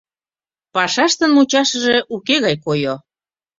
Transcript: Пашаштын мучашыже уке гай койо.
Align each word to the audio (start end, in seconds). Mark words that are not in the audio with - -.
Пашаштын 0.73 1.31
мучашыже 1.35 1.97
уке 2.15 2.35
гай 2.45 2.55
койо. 2.65 2.95